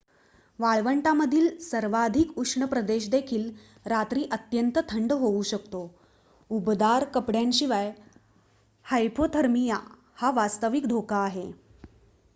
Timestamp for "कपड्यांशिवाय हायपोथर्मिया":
7.13-9.77